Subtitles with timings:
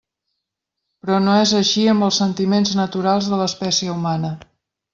[1.03, 4.33] Però no és així amb els sentiments naturals de l'espècie humana.